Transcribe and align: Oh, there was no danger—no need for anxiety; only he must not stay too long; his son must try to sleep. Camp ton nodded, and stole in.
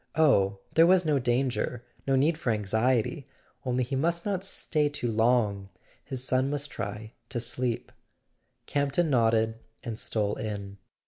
Oh, 0.15 0.57
there 0.73 0.87
was 0.87 1.05
no 1.05 1.19
danger—no 1.19 2.15
need 2.15 2.35
for 2.35 2.49
anxiety; 2.49 3.27
only 3.63 3.83
he 3.83 3.95
must 3.95 4.25
not 4.25 4.43
stay 4.43 4.89
too 4.89 5.11
long; 5.11 5.69
his 6.03 6.23
son 6.23 6.49
must 6.49 6.71
try 6.71 7.11
to 7.29 7.39
sleep. 7.39 7.91
Camp 8.65 8.93
ton 8.93 9.11
nodded, 9.11 9.59
and 9.83 9.99
stole 9.99 10.33
in. 10.37 10.77